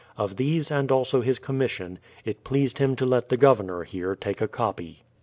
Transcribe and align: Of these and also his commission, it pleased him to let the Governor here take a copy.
Of 0.17 0.37
these 0.37 0.71
and 0.71 0.91
also 0.91 1.21
his 1.21 1.37
commission, 1.37 1.99
it 2.25 2.43
pleased 2.43 2.79
him 2.79 2.95
to 2.95 3.05
let 3.05 3.29
the 3.29 3.37
Governor 3.37 3.83
here 3.83 4.15
take 4.15 4.41
a 4.41 4.47
copy. 4.47 5.03